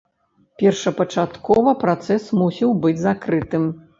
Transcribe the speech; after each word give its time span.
Першапачаткова 0.61 1.75
працэс 1.83 2.23
мусіў 2.39 2.73
быць 2.87 2.97
закрытым. 3.07 3.71